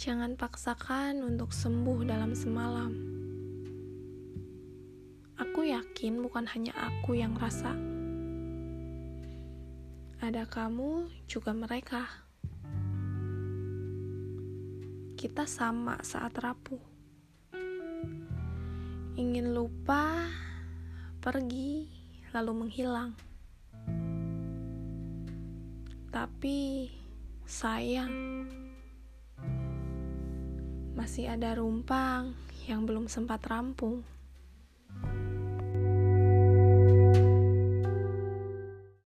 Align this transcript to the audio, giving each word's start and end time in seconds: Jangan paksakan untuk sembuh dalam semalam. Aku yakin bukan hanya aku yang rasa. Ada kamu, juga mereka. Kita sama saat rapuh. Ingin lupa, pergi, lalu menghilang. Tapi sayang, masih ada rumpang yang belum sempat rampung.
Jangan 0.00 0.32
paksakan 0.32 1.20
untuk 1.20 1.52
sembuh 1.52 2.08
dalam 2.08 2.32
semalam. 2.32 2.88
Aku 5.36 5.60
yakin 5.60 6.24
bukan 6.24 6.48
hanya 6.56 6.72
aku 6.72 7.20
yang 7.20 7.36
rasa. 7.36 7.76
Ada 10.24 10.48
kamu, 10.48 11.04
juga 11.28 11.52
mereka. 11.52 12.08
Kita 15.20 15.44
sama 15.44 16.00
saat 16.00 16.32
rapuh. 16.32 16.80
Ingin 19.20 19.52
lupa, 19.52 20.24
pergi, 21.20 21.92
lalu 22.32 22.52
menghilang. 22.56 23.12
Tapi 26.08 26.88
sayang, 27.44 28.16
masih 31.00 31.32
ada 31.32 31.56
rumpang 31.56 32.36
yang 32.68 32.84
belum 32.84 33.08
sempat 33.08 33.40
rampung. 33.48 34.04